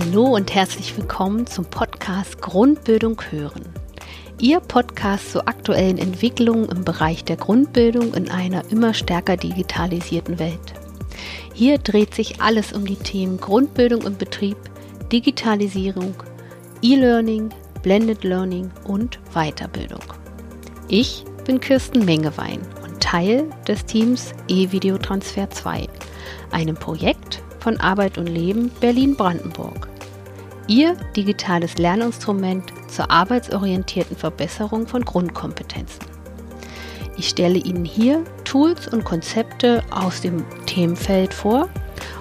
Hallo 0.00 0.26
und 0.26 0.54
herzlich 0.54 0.96
willkommen 0.96 1.48
zum 1.48 1.64
Podcast 1.64 2.40
Grundbildung 2.40 3.20
hören. 3.30 3.64
Ihr 4.38 4.60
Podcast 4.60 5.32
zu 5.32 5.44
aktuellen 5.48 5.98
Entwicklungen 5.98 6.68
im 6.68 6.84
Bereich 6.84 7.24
der 7.24 7.36
Grundbildung 7.36 8.14
in 8.14 8.30
einer 8.30 8.62
immer 8.70 8.94
stärker 8.94 9.36
digitalisierten 9.36 10.38
Welt. 10.38 10.74
Hier 11.52 11.78
dreht 11.78 12.14
sich 12.14 12.40
alles 12.40 12.72
um 12.72 12.86
die 12.86 12.94
Themen 12.94 13.40
Grundbildung 13.40 14.02
im 14.02 14.16
Betrieb, 14.16 14.56
Digitalisierung, 15.10 16.14
E-Learning, 16.80 17.48
Blended 17.82 18.22
Learning 18.22 18.70
und 18.84 19.18
Weiterbildung. 19.34 20.04
Ich 20.86 21.24
bin 21.44 21.58
Kirsten 21.58 22.04
Mengewein 22.04 22.60
und 22.84 23.00
Teil 23.00 23.50
des 23.66 23.84
Teams 23.84 24.32
E-Videotransfer 24.46 25.50
2, 25.50 25.88
einem 26.52 26.76
Projekt 26.76 27.42
von 27.60 27.78
Arbeit 27.80 28.18
und 28.18 28.26
Leben 28.26 28.70
Berlin-Brandenburg. 28.80 29.88
Ihr 30.66 30.96
digitales 31.16 31.78
Lerninstrument 31.78 32.64
zur 32.88 33.10
arbeitsorientierten 33.10 34.16
Verbesserung 34.16 34.86
von 34.86 35.04
Grundkompetenzen. 35.04 36.04
Ich 37.16 37.30
stelle 37.30 37.58
Ihnen 37.58 37.84
hier 37.84 38.22
Tools 38.44 38.86
und 38.86 39.04
Konzepte 39.04 39.82
aus 39.90 40.20
dem 40.20 40.44
Themenfeld 40.66 41.34
vor 41.34 41.68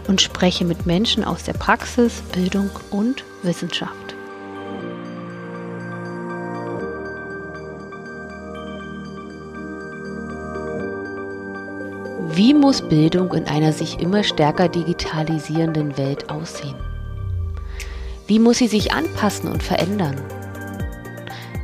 und 0.07 0.21
spreche 0.21 0.65
mit 0.65 0.85
Menschen 0.85 1.23
aus 1.23 1.43
der 1.43 1.53
Praxis, 1.53 2.21
Bildung 2.31 2.69
und 2.89 3.23
Wissenschaft. 3.43 4.06
Wie 12.37 12.53
muss 12.53 12.87
Bildung 12.87 13.33
in 13.33 13.45
einer 13.45 13.73
sich 13.73 13.99
immer 13.99 14.23
stärker 14.23 14.69
digitalisierenden 14.69 15.97
Welt 15.97 16.29
aussehen? 16.29 16.75
Wie 18.27 18.37
muss 18.37 18.59
sie 18.59 18.67
sich 18.67 18.93
anpassen 18.93 19.51
und 19.51 19.63
verändern? 19.63 20.21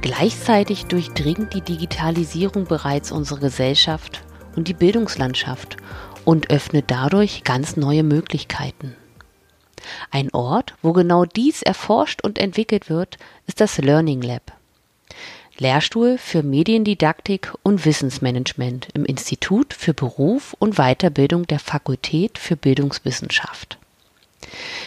Gleichzeitig 0.02 0.88
durchdringt 0.88 1.54
die 1.54 1.62
Digitalisierung 1.62 2.66
bereits 2.66 3.12
unsere 3.12 3.40
Gesellschaft 3.40 4.24
und 4.56 4.68
die 4.68 4.74
Bildungslandschaft 4.74 5.78
und 6.26 6.50
öffnet 6.50 6.86
dadurch 6.88 7.44
ganz 7.44 7.78
neue 7.78 8.02
Möglichkeiten. 8.02 8.96
Ein 10.10 10.34
Ort, 10.34 10.74
wo 10.82 10.92
genau 10.92 11.26
dies 11.26 11.62
erforscht 11.62 12.24
und 12.24 12.40
entwickelt 12.40 12.90
wird, 12.90 13.18
ist 13.46 13.62
das 13.62 13.78
Learning 13.78 14.24
Lab. 14.24 14.54
Lehrstuhl 15.64 16.18
für 16.18 16.44
Mediendidaktik 16.44 17.54
und 17.64 17.86
Wissensmanagement 17.86 18.90
im 18.94 19.06
Institut 19.06 19.74
für 19.74 19.94
Beruf 19.94 20.56
und 20.60 20.76
Weiterbildung 20.76 21.48
der 21.48 21.60
Fakultät 21.60 22.38
für 22.38 22.58
Bildungswissenschaft. 22.58 23.78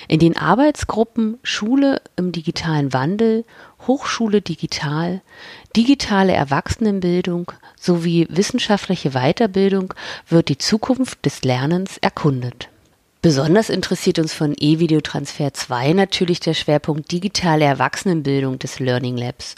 In 0.06 0.20
den 0.20 0.36
Arbeitsgruppen 0.36 1.38
Schule 1.42 2.02
im 2.16 2.30
digitalen 2.30 2.92
Wandel, 2.92 3.46
Hochschule 3.86 4.42
digital, 4.42 5.22
digitale 5.74 6.34
Erwachsenenbildung 6.34 7.52
sowie 7.80 8.26
wissenschaftliche 8.28 9.12
Weiterbildung 9.12 9.94
wird 10.28 10.50
die 10.50 10.58
Zukunft 10.58 11.24
des 11.24 11.42
Lernens 11.42 11.96
erkundet. 11.98 12.68
Besonders 13.22 13.70
interessiert 13.70 14.20
uns 14.20 14.34
von 14.34 14.54
E-Videotransfer 14.56 15.52
2 15.52 15.94
natürlich 15.94 16.38
der 16.38 16.54
Schwerpunkt 16.54 17.10
digitale 17.10 17.64
Erwachsenenbildung 17.64 18.58
des 18.60 18.78
Learning 18.78 19.16
Labs 19.16 19.56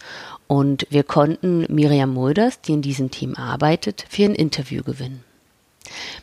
und 0.48 0.86
wir 0.90 1.04
konnten 1.04 1.66
Miriam 1.68 2.12
Mulders, 2.12 2.60
die 2.60 2.72
in 2.72 2.82
diesem 2.82 3.10
Team 3.10 3.36
arbeitet, 3.36 4.04
für 4.08 4.24
ein 4.24 4.34
Interview 4.34 4.82
gewinnen. 4.82 5.22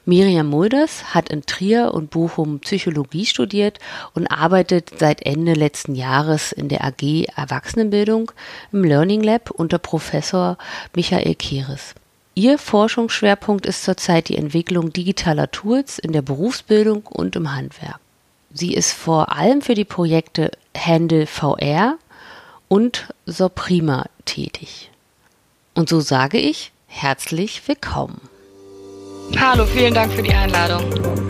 Miriam 0.05 0.47
Mulders 0.47 1.15
hat 1.15 1.29
in 1.29 1.45
Trier 1.45 1.93
und 1.93 2.09
Bochum 2.11 2.59
Psychologie 2.59 3.25
studiert 3.25 3.79
und 4.13 4.27
arbeitet 4.27 4.91
seit 4.99 5.25
Ende 5.25 5.53
letzten 5.53 5.95
Jahres 5.95 6.51
in 6.51 6.69
der 6.69 6.83
AG 6.83 7.25
Erwachsenenbildung 7.35 8.31
im 8.71 8.83
Learning 8.83 9.23
Lab 9.23 9.49
unter 9.51 9.79
Professor 9.79 10.57
Michael 10.95 11.35
Kehres. 11.35 11.95
Ihr 12.35 12.57
Forschungsschwerpunkt 12.57 13.65
ist 13.65 13.83
zurzeit 13.83 14.29
die 14.29 14.37
Entwicklung 14.37 14.91
digitaler 14.91 15.49
Tools 15.51 15.99
in 15.99 16.11
der 16.11 16.21
Berufsbildung 16.21 17.03
und 17.07 17.35
im 17.35 17.55
Handwerk. 17.55 17.99
Sie 18.53 18.73
ist 18.73 18.91
vor 18.91 19.35
allem 19.35 19.61
für 19.61 19.73
die 19.73 19.85
Projekte 19.85 20.51
Handle 20.77 21.27
VR 21.27 21.97
und 22.67 23.07
Soprima 23.25 24.05
tätig. 24.25 24.89
Und 25.73 25.89
so 25.89 25.99
sage 25.99 26.37
ich 26.37 26.71
herzlich 26.87 27.67
willkommen. 27.67 28.21
Hallo, 29.37 29.65
vielen 29.65 29.93
Dank 29.93 30.13
für 30.13 30.23
die 30.23 30.33
Einladung. 30.33 31.24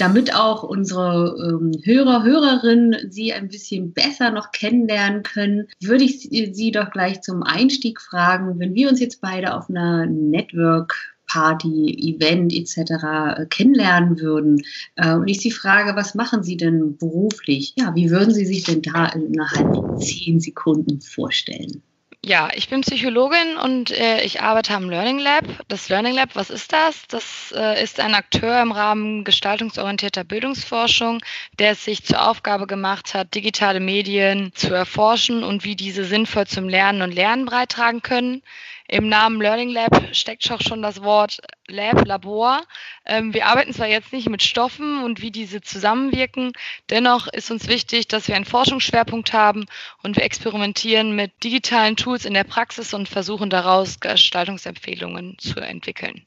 Damit 0.00 0.34
auch 0.34 0.62
unsere 0.62 1.36
ähm, 1.38 1.72
Hörer, 1.82 2.24
Hörerinnen 2.24 3.10
Sie 3.10 3.32
ein 3.32 3.48
bisschen 3.48 3.92
besser 3.92 4.30
noch 4.30 4.52
kennenlernen 4.52 5.22
können, 5.22 5.68
würde 5.82 6.04
ich 6.04 6.20
Sie 6.20 6.70
doch 6.72 6.90
gleich 6.90 7.20
zum 7.22 7.42
Einstieg 7.42 8.00
fragen, 8.00 8.58
wenn 8.58 8.74
wir 8.74 8.88
uns 8.88 9.00
jetzt 9.00 9.20
beide 9.20 9.54
auf 9.54 9.68
einer 9.68 10.06
Network 10.06 10.94
Party, 11.30 12.16
Event 12.16 12.52
etc. 12.52 13.48
kennenlernen 13.50 14.18
würden 14.18 14.62
äh, 14.96 15.14
und 15.14 15.28
ich 15.28 15.40
Sie 15.40 15.52
frage, 15.52 15.94
was 15.94 16.16
machen 16.16 16.42
Sie 16.42 16.56
denn 16.56 16.96
beruflich? 16.96 17.74
Ja, 17.78 17.94
wie 17.94 18.10
würden 18.10 18.34
Sie 18.34 18.46
sich 18.46 18.64
denn 18.64 18.82
da 18.82 19.06
innerhalb 19.06 20.00
zehn 20.00 20.40
Sekunden 20.40 21.00
vorstellen? 21.00 21.82
Ja, 22.22 22.50
ich 22.54 22.68
bin 22.68 22.82
Psychologin 22.82 23.56
und 23.56 23.90
äh, 23.90 24.22
ich 24.22 24.42
arbeite 24.42 24.74
am 24.74 24.90
Learning 24.90 25.18
Lab. 25.18 25.44
Das 25.68 25.88
Learning 25.88 26.14
Lab, 26.14 26.36
was 26.36 26.50
ist 26.50 26.70
das? 26.70 27.06
Das 27.08 27.54
äh, 27.56 27.82
ist 27.82 27.98
ein 27.98 28.14
Akteur 28.14 28.60
im 28.60 28.72
Rahmen 28.72 29.24
gestaltungsorientierter 29.24 30.24
Bildungsforschung, 30.24 31.22
der 31.58 31.72
es 31.72 31.84
sich 31.86 32.04
zur 32.04 32.28
Aufgabe 32.28 32.66
gemacht 32.66 33.14
hat, 33.14 33.34
digitale 33.34 33.80
Medien 33.80 34.52
zu 34.54 34.74
erforschen 34.74 35.42
und 35.42 35.64
wie 35.64 35.76
diese 35.76 36.04
sinnvoll 36.04 36.46
zum 36.46 36.68
Lernen 36.68 37.00
und 37.00 37.14
Lernen 37.14 37.46
beitragen 37.46 38.02
können. 38.02 38.42
Im 38.92 39.08
Namen 39.08 39.40
Learning 39.40 39.70
Lab 39.70 40.16
steckt 40.16 40.50
auch 40.50 40.60
schon 40.60 40.82
das 40.82 41.00
Wort 41.00 41.40
Lab, 41.68 42.04
Labor. 42.08 42.60
Ähm, 43.06 43.32
wir 43.32 43.46
arbeiten 43.46 43.72
zwar 43.72 43.86
jetzt 43.86 44.12
nicht 44.12 44.28
mit 44.28 44.42
Stoffen 44.42 45.04
und 45.04 45.22
wie 45.22 45.30
diese 45.30 45.60
zusammenwirken, 45.60 46.52
dennoch 46.88 47.28
ist 47.28 47.52
uns 47.52 47.68
wichtig, 47.68 48.08
dass 48.08 48.26
wir 48.26 48.34
einen 48.34 48.44
Forschungsschwerpunkt 48.44 49.32
haben 49.32 49.66
und 50.02 50.16
wir 50.16 50.24
experimentieren 50.24 51.14
mit 51.14 51.44
digitalen 51.44 51.94
Tools 51.94 52.24
in 52.24 52.34
der 52.34 52.42
Praxis 52.42 52.92
und 52.92 53.08
versuchen 53.08 53.48
daraus 53.48 54.00
Gestaltungsempfehlungen 54.00 55.38
zu 55.38 55.60
entwickeln. 55.60 56.26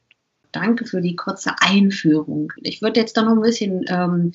Danke 0.54 0.86
für 0.86 1.00
die 1.00 1.16
kurze 1.16 1.50
Einführung. 1.60 2.52
Ich 2.62 2.80
würde 2.80 3.00
jetzt 3.00 3.16
da 3.16 3.22
noch 3.22 3.32
ein 3.32 3.40
bisschen 3.40 3.84
ähm, 3.88 4.32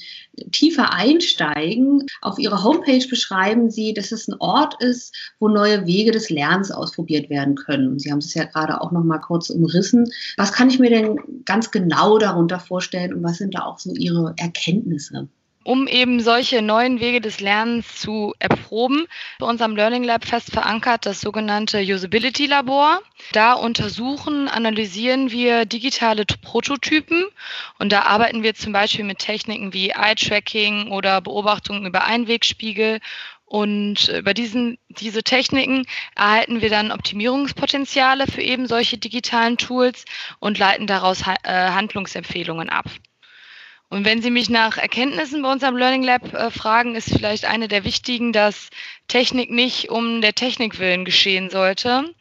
tiefer 0.52 0.92
einsteigen. 0.92 2.06
Auf 2.22 2.38
Ihrer 2.40 2.62
Homepage 2.62 3.08
beschreiben 3.10 3.72
Sie, 3.72 3.94
dass 3.94 4.12
es 4.12 4.28
ein 4.28 4.36
Ort 4.40 4.84
ist, 4.84 5.16
wo 5.40 5.48
neue 5.48 5.86
Wege 5.86 6.12
des 6.12 6.30
Lernens 6.30 6.72
ausprobiert 6.72 7.30
werden 7.30 7.56
können. 7.56 8.00
Sie 8.00 8.12
haben 8.12 8.20
es 8.20 8.34
ja 8.34 8.44
gerade 8.44 8.82
auch 8.82 8.92
noch 8.92 9.06
mal 9.06 9.20
kurz 9.20 9.50
umrissen. 9.50 10.12
Was 10.36 10.52
kann 10.52 10.70
ich 10.70 10.78
mir 10.78 10.90
denn 10.90 11.18
ganz 11.46 11.72
genau 11.72 12.18
darunter 12.18 12.60
vorstellen 12.60 13.14
und 13.14 13.24
was 13.24 13.38
sind 13.38 13.56
da 13.56 13.64
auch 13.64 13.80
so 13.80 13.94
Ihre 13.94 14.34
Erkenntnisse? 14.36 15.30
Um 15.64 15.88
eben 15.88 16.20
solche 16.22 16.62
neuen 16.62 17.00
Wege 17.00 17.22
des 17.22 17.40
Lernens 17.40 17.96
zu 17.96 18.34
erproben. 18.40 19.06
Bei 19.40 19.46
unserem 19.46 19.76
Learning 19.76 20.04
Lab 20.04 20.26
fest 20.26 20.52
verankert 20.52 21.06
das 21.06 21.22
sogenannte 21.22 21.80
Usability 21.80 22.46
Labor. 22.46 23.02
Da 23.34 23.54
untersuchen, 23.54 24.48
analysieren 24.48 25.32
wir 25.32 25.66
digitale 25.66 26.26
Prototypen 26.26 27.26
und 27.78 27.92
da 27.92 28.04
arbeiten 28.04 28.44
wir 28.44 28.56
zum 28.56 28.74
Beispiel 28.74 29.06
mit 29.06 29.20
Techniken 29.20 29.74
wie 29.74 29.90
Eye-Tracking 29.90 30.92
oder 30.92 31.22
Beobachtungen 31.22 31.86
über 31.86 32.06
Einwegspiegel 32.06 33.00
und 33.50 34.10
über 34.10 34.36
diesen, 34.36 34.78
diese 34.90 35.24
Techniken 35.24 35.86
erhalten 36.16 36.62
wir 36.62 36.70
dann 36.70 36.92
Optimierungspotenziale 36.92 38.28
für 38.28 38.42
eben 38.42 38.68
solche 38.68 39.00
digitalen 39.00 39.58
Tools 39.58 40.06
und 40.40 40.60
leiten 40.60 40.86
daraus 40.86 41.22
äh, 41.22 41.70
Handlungsempfehlungen 41.72 42.70
ab. 42.70 42.86
Und 43.90 44.06
wenn 44.06 44.22
Sie 44.22 44.30
mich 44.30 44.50
nach 44.52 44.78
Erkenntnissen 44.78 45.42
bei 45.42 45.52
unserem 45.52 45.76
Learning 45.76 46.04
Lab 46.04 46.34
äh, 46.34 46.52
fragen, 46.52 46.96
ist 46.96 47.12
vielleicht 47.12 47.46
eine 47.46 47.68
der 47.68 47.84
wichtigen, 47.84 48.32
dass 48.32 48.70
Technik 49.08 49.50
nicht 49.50 49.90
um 49.90 50.22
der 50.22 50.36
Technik 50.36 50.78
willen 50.78 51.06
geschehen 51.06 51.50
sollte. 51.50 52.14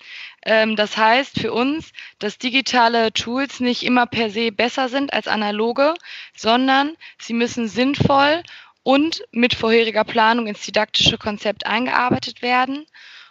Ähm, 0.43 0.77
das 0.77 0.97
heißt 0.97 1.39
für 1.39 1.53
uns, 1.53 1.93
dass 2.19 2.39
digitale 2.39 3.13
Tools 3.13 3.61
nicht 3.61 3.83
immer 3.83 4.07
per 4.07 4.31
se 4.31 4.51
besser 4.51 4.89
sind 4.89 5.13
als 5.13 5.29
analoge, 5.29 5.95
sondern 6.35 6.97
sie 7.19 7.35
müssen 7.35 7.69
sinnvoll 7.69 8.43
und 8.83 9.23
mit 9.31 9.53
vorheriger 9.53 10.05
Planung 10.05 10.47
ins 10.47 10.65
didaktische 10.65 11.19
Konzept 11.19 11.67
eingearbeitet 11.67 12.41
werden. 12.41 12.87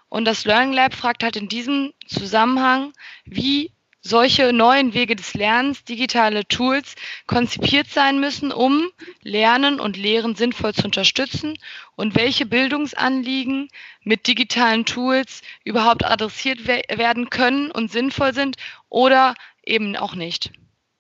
Und 0.09 0.25
das 0.25 0.45
Learning 0.45 0.73
Lab 0.73 0.93
fragt 0.93 1.23
halt 1.23 1.35
in 1.37 1.49
diesem 1.49 1.91
Zusammenhang, 2.05 2.93
wie 3.25 3.71
solche 4.07 4.53
neuen 4.53 4.93
Wege 4.93 5.15
des 5.15 5.33
Lernens, 5.33 5.83
digitale 5.83 6.47
Tools 6.47 6.95
konzipiert 7.25 7.87
sein 7.89 8.19
müssen, 8.19 8.51
um 8.51 8.89
Lernen 9.21 9.79
und 9.79 9.97
Lehren 9.97 10.35
sinnvoll 10.35 10.73
zu 10.73 10.85
unterstützen 10.85 11.57
und 11.95 12.15
welche 12.15 12.45
Bildungsanliegen 12.45 13.69
mit 14.03 14.27
digitalen 14.27 14.85
Tools 14.85 15.41
überhaupt 15.63 16.05
adressiert 16.05 16.67
werden 16.67 17.29
können 17.29 17.71
und 17.71 17.91
sinnvoll 17.91 18.33
sind 18.33 18.55
oder 18.89 19.35
eben 19.65 19.95
auch 19.95 20.15
nicht. 20.15 20.51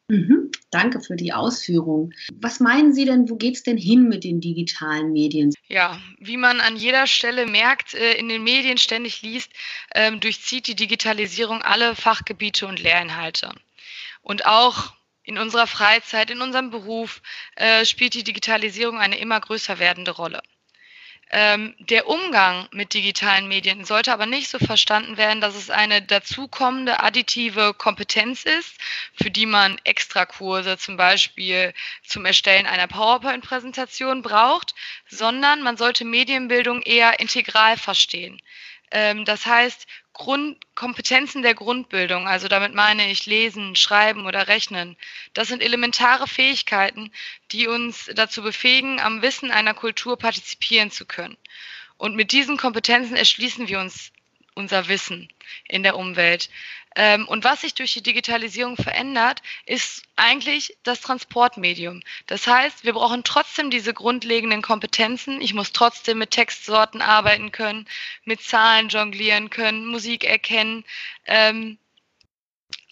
Mhm. 0.09 0.51
Danke 0.71 1.01
für 1.01 1.15
die 1.15 1.33
Ausführung. 1.33 2.13
Was 2.33 2.59
meinen 2.59 2.93
Sie 2.93 3.05
denn, 3.05 3.29
wo 3.29 3.35
geht 3.35 3.55
es 3.55 3.63
denn 3.63 3.77
hin 3.77 4.07
mit 4.07 4.23
den 4.23 4.39
digitalen 4.39 5.11
Medien? 5.11 5.53
Ja, 5.67 5.99
wie 6.19 6.37
man 6.37 6.61
an 6.61 6.77
jeder 6.77 7.07
Stelle 7.07 7.45
merkt, 7.45 7.93
äh, 7.93 8.13
in 8.13 8.29
den 8.29 8.43
Medien 8.43 8.77
ständig 8.77 9.21
liest, 9.21 9.51
ähm, 9.93 10.19
durchzieht 10.19 10.67
die 10.67 10.75
Digitalisierung 10.75 11.61
alle 11.61 11.95
Fachgebiete 11.95 12.67
und 12.67 12.81
Lehrinhalte. 12.81 13.53
Und 14.21 14.45
auch 14.45 14.93
in 15.23 15.37
unserer 15.37 15.67
Freizeit, 15.67 16.31
in 16.31 16.41
unserem 16.41 16.69
Beruf 16.69 17.21
äh, 17.55 17.83
spielt 17.83 18.13
die 18.13 18.23
Digitalisierung 18.23 18.97
eine 18.97 19.19
immer 19.19 19.39
größer 19.39 19.77
werdende 19.79 20.11
Rolle. 20.11 20.41
Ähm, 21.29 21.75
der 21.79 22.07
Umgang 22.07 22.69
mit 22.71 22.93
digitalen 22.93 23.49
Medien 23.49 23.83
sollte 23.83 24.13
aber 24.13 24.25
nicht 24.25 24.49
so 24.49 24.59
verstanden 24.59 25.17
werden, 25.17 25.41
dass 25.41 25.55
es 25.55 25.69
eine 25.69 26.01
dazukommende 26.01 27.01
additive 27.01 27.73
Kompetenz 27.73 28.43
ist, 28.43 28.75
für 29.13 29.29
die 29.29 29.45
man 29.45 29.77
Extrakurse 29.83 30.77
zum 30.77 30.95
Beispiel 30.95 31.73
zum 32.03 32.25
Erstellen 32.25 32.65
einer 32.65 32.87
PowerPoint-Präsentation 32.87 34.21
braucht, 34.21 34.73
sondern 35.09 35.61
man 35.63 35.75
sollte 35.75 36.05
Medienbildung 36.05 36.81
eher 36.81 37.19
integral 37.19 37.77
verstehen. 37.77 38.41
Ähm, 38.91 39.25
das 39.25 39.45
heißt, 39.45 39.85
Grund, 40.17 40.57
Kompetenzen 40.73 41.43
der 41.43 41.53
Grundbildung, 41.53 42.27
also 42.27 42.47
damit 42.47 42.73
meine 42.73 43.11
ich 43.11 43.27
Lesen, 43.27 43.75
Schreiben 43.75 44.25
oder 44.25 44.47
Rechnen, 44.47 44.97
das 45.33 45.47
sind 45.47 45.61
elementare 45.61 46.27
Fähigkeiten, 46.27 47.11
die 47.51 47.67
uns 47.67 48.09
dazu 48.15 48.41
befähigen, 48.41 48.99
am 48.99 49.21
Wissen 49.21 49.51
einer 49.51 49.75
Kultur 49.75 50.17
partizipieren 50.17 50.89
zu 50.89 51.05
können. 51.05 51.37
Und 51.97 52.15
mit 52.15 52.31
diesen 52.31 52.57
Kompetenzen 52.57 53.15
erschließen 53.15 53.67
wir 53.67 53.79
uns 53.79 54.11
unser 54.55 54.87
Wissen 54.87 55.29
in 55.67 55.83
der 55.83 55.95
Umwelt. 55.95 56.49
Ähm, 56.97 57.27
und 57.27 57.43
was 57.43 57.61
sich 57.61 57.75
durch 57.75 57.93
die 57.93 58.01
Digitalisierung 58.01 58.75
verändert, 58.75 59.43
ist 59.67 60.01
eigentlich 60.15 60.75
das 60.81 60.99
Transportmedium. 60.99 62.01
Das 62.25 62.47
heißt, 62.47 62.85
wir 62.85 62.93
brauchen 62.93 63.23
trotzdem 63.23 63.69
diese 63.69 63.93
grundlegenden 63.93 64.63
Kompetenzen. 64.63 65.39
Ich 65.39 65.53
muss 65.53 65.73
trotzdem 65.73 66.17
mit 66.17 66.31
Textsorten 66.31 67.03
arbeiten 67.03 67.51
können, 67.51 67.87
mit 68.25 68.41
Zahlen 68.41 68.89
jonglieren 68.89 69.51
können, 69.51 69.85
Musik 69.85 70.23
erkennen. 70.23 70.85
Ähm, 71.25 71.77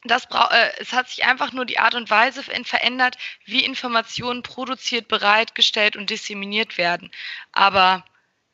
das 0.03 0.25
äh, 0.25 0.69
es 0.77 0.93
hat 0.93 1.09
sich 1.09 1.25
einfach 1.25 1.51
nur 1.51 1.65
die 1.65 1.79
Art 1.79 1.95
und 1.95 2.11
Weise 2.11 2.43
verändert, 2.43 3.17
wie 3.45 3.65
Informationen 3.65 4.43
produziert, 4.43 5.07
bereitgestellt 5.07 5.95
und 5.95 6.11
disseminiert 6.11 6.77
werden. 6.77 7.09
Aber 7.53 8.05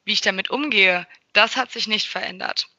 wie 0.06 0.14
ich 0.14 0.22
damit 0.22 0.50
umgehe, 0.50 1.08
das 1.34 1.58
hat 1.58 1.74
sich 1.74 1.88
nicht 1.88 2.08
verändert. 2.08 2.70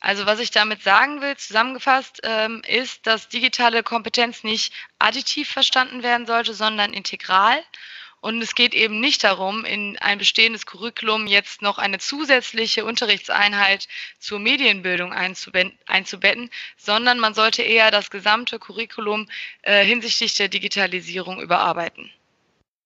Also 0.00 0.24
was 0.24 0.40
ich 0.40 0.50
damit 0.50 0.82
sagen 0.82 1.20
will, 1.20 1.36
zusammengefasst, 1.36 2.20
ähm, 2.24 2.62
ist, 2.66 3.06
dass 3.06 3.28
digitale 3.28 3.82
Kompetenz 3.82 4.42
nicht 4.42 4.72
additiv 4.98 5.50
verstanden 5.50 6.02
werden 6.02 6.26
sollte, 6.26 6.54
sondern 6.54 6.94
integral. 6.94 7.62
Und 8.22 8.42
es 8.42 8.54
geht 8.54 8.74
eben 8.74 9.00
nicht 9.00 9.24
darum, 9.24 9.64
in 9.64 9.98
ein 9.98 10.18
bestehendes 10.18 10.66
Curriculum 10.66 11.26
jetzt 11.26 11.62
noch 11.62 11.78
eine 11.78 11.98
zusätzliche 11.98 12.84
Unterrichtseinheit 12.84 13.88
zur 14.18 14.38
Medienbildung 14.38 15.12
einzubetten, 15.12 16.50
sondern 16.76 17.18
man 17.18 17.32
sollte 17.32 17.62
eher 17.62 17.90
das 17.90 18.10
gesamte 18.10 18.58
Curriculum 18.58 19.28
äh, 19.62 19.84
hinsichtlich 19.84 20.34
der 20.34 20.48
Digitalisierung 20.48 21.40
überarbeiten. 21.40 22.10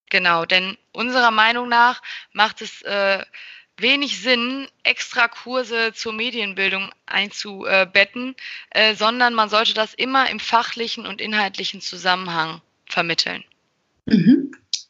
Genau, 0.09 0.45
denn 0.45 0.77
unserer 0.93 1.31
Meinung 1.31 1.67
nach 1.67 2.01
macht 2.31 2.61
es 2.61 2.81
äh, 2.83 3.25
wenig 3.77 4.21
Sinn, 4.21 4.67
extra 4.83 5.27
Kurse 5.27 5.93
zur 5.93 6.13
Medienbildung 6.13 6.91
einzubetten, 7.05 8.35
äh, 8.69 8.95
sondern 8.95 9.33
man 9.33 9.49
sollte 9.49 9.73
das 9.73 9.93
immer 9.93 10.29
im 10.29 10.39
fachlichen 10.39 11.05
und 11.05 11.21
inhaltlichen 11.21 11.81
Zusammenhang 11.81 12.61
vermitteln. 12.85 13.43
Mhm. 14.05 14.44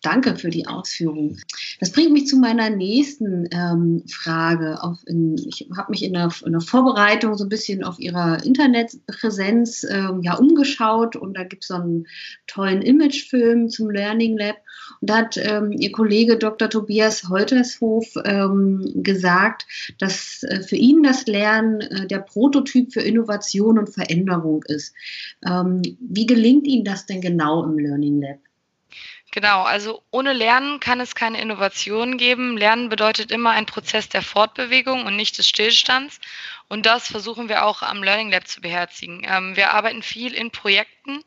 Danke 0.05 0.35
für 0.35 0.51
die 0.51 0.67
Ausführung. 0.67 1.37
Das 1.79 1.91
bringt 1.91 2.13
mich 2.13 2.27
zu 2.27 2.37
meiner 2.37 2.69
nächsten 2.69 3.49
ähm, 3.51 4.03
Frage. 4.07 4.77
In, 5.07 5.35
ich 5.35 5.67
habe 5.75 5.89
mich 5.89 6.03
in 6.03 6.13
der, 6.13 6.29
in 6.45 6.51
der, 6.51 6.61
Vorbereitung 6.61 7.35
so 7.35 7.45
ein 7.45 7.49
bisschen 7.49 7.83
auf 7.83 7.97
Ihrer 7.99 8.43
Internetpräsenz 8.45 9.83
ähm, 9.89 10.21
ja, 10.21 10.35
umgeschaut 10.35 11.15
und 11.15 11.35
da 11.35 11.43
gibt 11.43 11.63
es 11.63 11.69
so 11.69 11.75
einen 11.75 12.05
tollen 12.45 12.83
Imagefilm 12.83 13.69
zum 13.69 13.89
Learning 13.89 14.37
Lab. 14.37 14.57
Und 15.01 15.09
da 15.09 15.17
hat 15.17 15.37
ähm, 15.37 15.71
Ihr 15.71 15.91
Kollege 15.91 16.37
Dr. 16.37 16.69
Tobias 16.69 17.27
Holtershof 17.27 18.05
ähm, 18.25 18.91
gesagt, 18.97 19.65
dass 19.97 20.43
äh, 20.43 20.61
für 20.61 20.75
ihn 20.75 21.01
das 21.01 21.25
Lernen 21.25 21.81
äh, 21.81 22.05
der 22.05 22.19
Prototyp 22.19 22.93
für 22.93 23.01
Innovation 23.01 23.79
und 23.79 23.89
Veränderung 23.89 24.63
ist. 24.67 24.93
Ähm, 25.43 25.81
wie 25.99 26.27
gelingt 26.27 26.67
Ihnen 26.67 26.85
das 26.85 27.07
denn 27.07 27.21
genau 27.21 27.63
im 27.63 27.79
Learning 27.79 28.21
Lab? 28.21 28.37
Genau, 29.35 29.63
also 29.63 30.01
ohne 30.11 30.31
Lernen 30.31 30.79
kann 30.79 31.01
es 31.01 31.13
keine 31.13 31.41
Innovation 31.41 32.15
geben. 32.15 32.55
Lernen 32.55 32.87
bedeutet 32.87 33.31
immer 33.31 33.49
ein 33.49 33.65
Prozess 33.65 34.07
der 34.07 34.21
Fortbewegung 34.21 35.05
und 35.05 35.17
nicht 35.17 35.37
des 35.37 35.49
Stillstands. 35.49 36.21
Und 36.67 36.85
das 36.85 37.07
versuchen 37.07 37.47
wir 37.47 37.65
auch 37.65 37.81
am 37.81 38.03
Learning 38.03 38.31
Lab 38.31 38.47
zu 38.47 38.61
beherzigen. 38.61 39.25
Ähm, 39.27 39.55
wir 39.55 39.71
arbeiten 39.71 40.01
viel 40.01 40.33
in 40.33 40.51
Projekten 40.51 41.23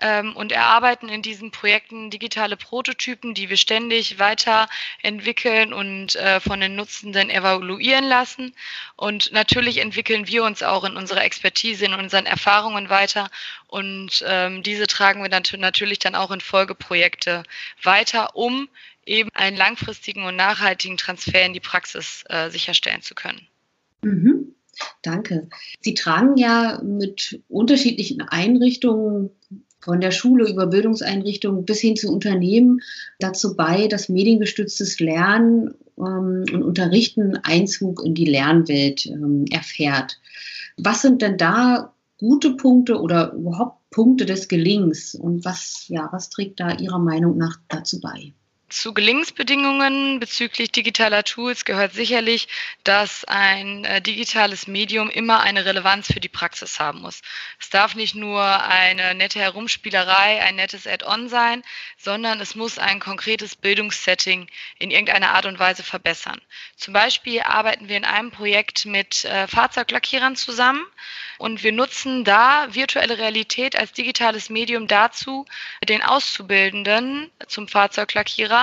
ähm, 0.00 0.36
und 0.36 0.52
erarbeiten 0.52 1.08
in 1.08 1.22
diesen 1.22 1.50
Projekten 1.50 2.10
digitale 2.10 2.56
Prototypen, 2.56 3.34
die 3.34 3.48
wir 3.48 3.56
ständig 3.56 4.18
weiterentwickeln 4.18 5.72
und 5.72 6.14
äh, 6.16 6.40
von 6.40 6.60
den 6.60 6.76
Nutzenden 6.76 7.30
evaluieren 7.30 8.04
lassen. 8.04 8.54
Und 8.96 9.32
natürlich 9.32 9.78
entwickeln 9.78 10.28
wir 10.28 10.44
uns 10.44 10.62
auch 10.62 10.84
in 10.84 10.96
unserer 10.96 11.24
Expertise, 11.24 11.86
in 11.86 11.94
unseren 11.94 12.26
Erfahrungen 12.26 12.88
weiter. 12.88 13.30
Und 13.66 14.24
ähm, 14.26 14.62
diese 14.62 14.86
tragen 14.86 15.22
wir 15.22 15.30
dann 15.30 15.42
natürlich 15.58 15.98
dann 15.98 16.14
auch 16.14 16.30
in 16.30 16.40
Folgeprojekte 16.40 17.42
weiter, 17.82 18.36
um 18.36 18.68
eben 19.04 19.30
einen 19.34 19.56
langfristigen 19.56 20.24
und 20.24 20.36
nachhaltigen 20.36 20.96
Transfer 20.96 21.44
in 21.44 21.52
die 21.52 21.60
Praxis 21.60 22.24
äh, 22.28 22.50
sicherstellen 22.50 23.02
zu 23.02 23.14
können. 23.14 23.46
Mhm. 24.02 24.55
Danke. 25.02 25.48
Sie 25.80 25.94
tragen 25.94 26.36
ja 26.36 26.80
mit 26.82 27.40
unterschiedlichen 27.48 28.22
Einrichtungen 28.22 29.30
von 29.80 30.00
der 30.00 30.10
Schule 30.10 30.48
über 30.48 30.66
Bildungseinrichtungen 30.66 31.64
bis 31.64 31.80
hin 31.80 31.96
zu 31.96 32.12
Unternehmen 32.12 32.80
dazu 33.20 33.56
bei, 33.56 33.86
dass 33.86 34.08
mediengestütztes 34.08 34.98
Lernen 34.98 35.74
ähm, 35.96 36.44
und 36.52 36.62
Unterrichten 36.62 37.36
Einzug 37.42 38.04
in 38.04 38.14
die 38.14 38.24
Lernwelt 38.24 39.06
ähm, 39.06 39.44
erfährt. 39.50 40.20
Was 40.76 41.02
sind 41.02 41.22
denn 41.22 41.38
da 41.38 41.94
gute 42.18 42.56
Punkte 42.56 43.00
oder 43.00 43.32
überhaupt 43.32 43.78
Punkte 43.90 44.26
des 44.26 44.48
Gelings 44.48 45.14
und 45.14 45.44
was, 45.44 45.84
ja, 45.88 46.08
was 46.10 46.30
trägt 46.30 46.60
da 46.60 46.76
Ihrer 46.76 46.98
Meinung 46.98 47.38
nach 47.38 47.58
dazu 47.68 48.00
bei? 48.00 48.32
Zu 48.68 48.92
Gelingensbedingungen 48.92 50.18
bezüglich 50.18 50.72
digitaler 50.72 51.22
Tools 51.22 51.64
gehört 51.64 51.92
sicherlich, 51.92 52.48
dass 52.82 53.24
ein 53.24 53.84
äh, 53.84 54.02
digitales 54.02 54.66
Medium 54.66 55.08
immer 55.08 55.38
eine 55.38 55.64
Relevanz 55.64 56.08
für 56.08 56.18
die 56.18 56.28
Praxis 56.28 56.80
haben 56.80 57.02
muss. 57.02 57.22
Es 57.60 57.70
darf 57.70 57.94
nicht 57.94 58.16
nur 58.16 58.42
eine 58.64 59.14
nette 59.14 59.38
Herumspielerei, 59.38 60.42
ein 60.42 60.56
nettes 60.56 60.84
Add-on 60.88 61.28
sein, 61.28 61.62
sondern 61.96 62.40
es 62.40 62.56
muss 62.56 62.76
ein 62.76 62.98
konkretes 62.98 63.54
Bildungssetting 63.54 64.48
in 64.80 64.90
irgendeiner 64.90 65.30
Art 65.30 65.46
und 65.46 65.60
Weise 65.60 65.84
verbessern. 65.84 66.40
Zum 66.74 66.92
Beispiel 66.92 67.42
arbeiten 67.42 67.88
wir 67.88 67.96
in 67.96 68.04
einem 68.04 68.32
Projekt 68.32 68.84
mit 68.84 69.24
äh, 69.26 69.46
Fahrzeuglackierern 69.46 70.34
zusammen 70.34 70.84
und 71.38 71.62
wir 71.62 71.70
nutzen 71.70 72.24
da 72.24 72.74
virtuelle 72.74 73.18
Realität 73.18 73.76
als 73.76 73.92
digitales 73.92 74.50
Medium 74.50 74.88
dazu, 74.88 75.46
den 75.88 76.02
Auszubildenden 76.02 77.30
zum 77.46 77.68
Fahrzeuglackierer 77.68 78.55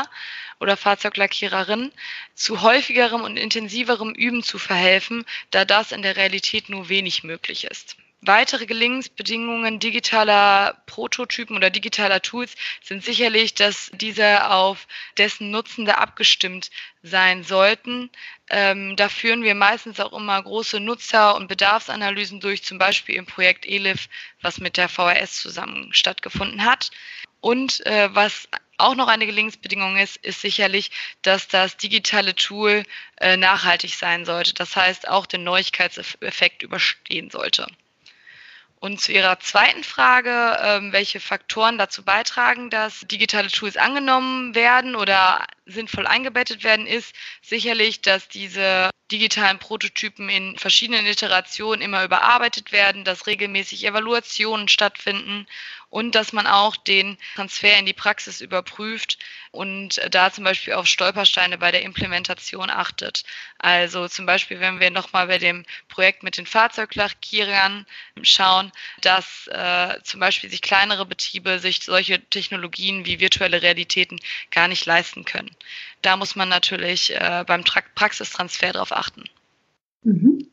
oder 0.59 0.77
Fahrzeuglackiererin 0.77 1.91
zu 2.35 2.61
häufigerem 2.61 3.21
und 3.21 3.37
intensiverem 3.37 4.13
Üben 4.13 4.43
zu 4.43 4.57
verhelfen, 4.57 5.25
da 5.51 5.65
das 5.65 5.91
in 5.91 6.01
der 6.01 6.15
Realität 6.15 6.69
nur 6.69 6.89
wenig 6.89 7.23
möglich 7.23 7.65
ist. 7.65 7.97
Weitere 8.25 8.65
Gelingensbedingungen 8.65 9.79
digitaler 9.79 10.81
Prototypen 10.85 11.57
oder 11.57 11.69
digitaler 11.69 12.21
Tools 12.21 12.55
sind 12.81 13.03
sicherlich, 13.03 13.53
dass 13.53 13.91
diese 13.93 14.49
auf 14.49 14.87
dessen 15.17 15.51
Nutzende 15.51 15.97
abgestimmt 15.97 16.69
sein 17.01 17.43
sollten. 17.43 18.09
Ähm, 18.49 18.95
da 18.95 19.09
führen 19.09 19.43
wir 19.43 19.55
meistens 19.55 19.99
auch 19.99 20.13
immer 20.13 20.41
große 20.41 20.79
Nutzer- 20.79 21.35
und 21.35 21.49
Bedarfsanalysen 21.49 22.39
durch, 22.39 22.63
zum 22.63 22.77
Beispiel 22.77 23.15
im 23.15 23.25
Projekt 23.25 23.65
ELIF, 23.65 24.07
was 24.41 24.57
mit 24.57 24.77
der 24.77 24.87
VRS 24.87 25.41
zusammen 25.41 25.93
stattgefunden 25.93 26.63
hat. 26.63 26.91
Und 27.41 27.85
äh, 27.85 28.07
was 28.15 28.47
auch 28.83 28.95
noch 28.95 29.07
eine 29.07 29.25
Gelingensbedingung 29.25 29.97
ist, 29.97 30.17
ist 30.17 30.41
sicherlich, 30.41 30.91
dass 31.21 31.47
das 31.47 31.77
digitale 31.77 32.35
Tool 32.35 32.83
äh, 33.17 33.37
nachhaltig 33.37 33.95
sein 33.95 34.25
sollte. 34.25 34.53
Das 34.53 34.75
heißt, 34.75 35.07
auch 35.07 35.25
den 35.25 35.43
Neuigkeitseffekt 35.43 36.63
überstehen 36.63 37.29
sollte. 37.29 37.67
Und 38.83 38.99
zu 38.99 39.13
Ihrer 39.13 39.39
zweiten 39.39 39.85
Frage, 39.85 40.57
ähm, 40.61 40.91
welche 40.91 41.21
Faktoren 41.21 41.77
dazu 41.77 42.03
beitragen, 42.03 42.69
dass 42.69 42.99
digitale 42.99 43.47
Tools 43.47 43.77
angenommen 43.77 44.55
werden 44.55 44.97
oder 44.97 45.47
sinnvoll 45.65 46.05
eingebettet 46.05 46.65
werden, 46.65 46.85
ist 46.85 47.15
sicherlich, 47.41 48.01
dass 48.01 48.27
diese 48.27 48.89
digitalen 49.09 49.57
Prototypen 49.57 50.27
in 50.27 50.57
verschiedenen 50.57 51.05
Iterationen 51.05 51.81
immer 51.81 52.03
überarbeitet 52.03 52.73
werden, 52.73 53.05
dass 53.05 53.25
regelmäßig 53.25 53.85
Evaluationen 53.85 54.67
stattfinden 54.67 55.47
und 55.93 56.15
dass 56.15 56.33
man 56.33 56.47
auch 56.47 56.75
den 56.75 57.19
Transfer 57.35 57.77
in 57.77 57.85
die 57.85 57.93
Praxis 57.93 58.41
überprüft 58.41 59.19
und 59.51 60.01
da 60.09 60.33
zum 60.33 60.43
Beispiel 60.43 60.73
auf 60.73 60.87
Stolpersteine 60.87 61.59
bei 61.59 61.69
der 61.69 61.83
Implementation 61.83 62.71
achtet. 62.71 63.23
Also 63.59 64.07
zum 64.07 64.25
Beispiel, 64.25 64.59
wenn 64.59 64.79
wir 64.79 64.89
nochmal 64.89 65.27
bei 65.27 65.37
dem 65.37 65.65
Projekt 65.89 66.23
mit 66.23 66.37
den 66.37 66.47
Fahrzeuglackierern 66.47 67.85
schauen, 68.23 68.71
dass 69.01 69.45
äh, 69.51 70.01
zum 70.01 70.19
Beispiel 70.19 70.49
sich 70.49 70.63
kleinere 70.63 71.05
Betriebe 71.05 71.59
sich 71.59 71.83
solche 71.83 72.19
Technologien 72.27 73.05
wie 73.05 73.19
virtuelle 73.19 73.61
Realitäten 73.61 74.19
gar 74.49 74.67
nicht 74.67 74.87
leisten 74.87 75.25
können. 75.25 75.51
Da 76.01 76.17
muss 76.17 76.35
man 76.35 76.49
natürlich 76.49 77.13
äh, 77.13 77.43
beim 77.45 77.63
Tra 77.65 77.81
Praxistransfer 77.93 78.73
darauf 78.73 78.91
achten. 78.91 79.25
Mhm. 80.01 80.47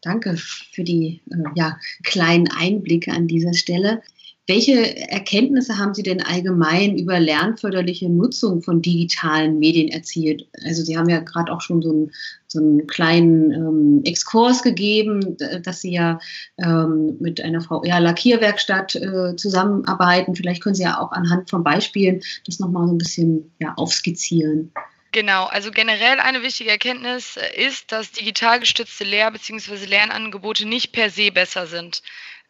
Danke 0.00 0.38
für 0.38 0.82
die 0.82 1.20
äh, 1.30 1.50
ja, 1.56 1.78
kleinen 2.04 2.50
Einblicke 2.50 3.12
an 3.12 3.28
dieser 3.28 3.52
Stelle. 3.52 4.02
Welche 4.48 4.96
Erkenntnisse 5.08 5.78
haben 5.78 5.94
Sie 5.94 6.02
denn 6.02 6.20
allgemein 6.20 6.98
über 6.98 7.20
lernförderliche 7.20 8.08
Nutzung 8.08 8.60
von 8.60 8.82
digitalen 8.82 9.60
Medien 9.60 9.88
erzielt? 9.88 10.48
Also 10.64 10.82
Sie 10.82 10.98
haben 10.98 11.08
ja 11.08 11.20
gerade 11.20 11.52
auch 11.52 11.60
schon 11.60 11.80
so 11.80 11.90
einen, 11.90 12.10
so 12.48 12.58
einen 12.58 12.88
kleinen 12.88 13.52
ähm, 13.52 14.02
Exkurs 14.04 14.64
gegeben, 14.64 15.36
dass 15.62 15.82
Sie 15.82 15.92
ja 15.92 16.18
ähm, 16.58 17.18
mit 17.20 17.40
einer 17.40 17.60
VR-Lackierwerkstatt 17.60 18.96
äh, 18.96 19.36
zusammenarbeiten. 19.36 20.34
Vielleicht 20.34 20.60
können 20.60 20.74
Sie 20.74 20.82
ja 20.82 20.98
auch 20.98 21.12
anhand 21.12 21.48
von 21.48 21.62
Beispielen 21.62 22.20
das 22.44 22.58
nochmal 22.58 22.88
so 22.88 22.94
ein 22.94 22.98
bisschen 22.98 23.52
ja, 23.60 23.74
aufskizzieren. 23.76 24.72
Genau, 25.12 25.44
also 25.44 25.70
generell 25.70 26.18
eine 26.18 26.42
wichtige 26.42 26.70
Erkenntnis 26.70 27.38
ist, 27.56 27.92
dass 27.92 28.10
digital 28.10 28.58
gestützte 28.58 29.04
Lehr- 29.04 29.30
bzw. 29.30 29.84
Lernangebote 29.84 30.66
nicht 30.66 30.92
per 30.92 31.10
se 31.10 31.30
besser 31.30 31.66
sind. 31.66 32.02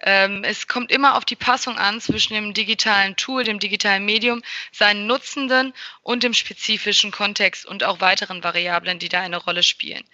Ähm, 0.03 0.43
es 0.45 0.67
kommt 0.67 0.91
immer 0.91 1.17
auf 1.17 1.25
die 1.25 1.37
Passung 1.37 1.79
an 1.79 2.01
zwischen 2.01 2.35
dem 2.35 2.55
digitalen 2.55 3.17
Tool, 3.17 3.45
dem 3.45 3.61
digitalen 3.61 4.05
Medium, 4.05 4.43
seinen 4.73 5.07
Nutzenden 5.07 5.73
und 6.03 6.23
dem 6.23 6.35
spezifischen 6.35 7.13
Kontext 7.13 7.65
und 7.65 7.85
auch 7.85 8.01
weiteren 8.01 8.43
Variablen, 8.43 8.99
die 8.99 9.09
da 9.09 9.21
eine 9.21 9.37
Rolle 9.37 9.63
spielen. 9.63 10.05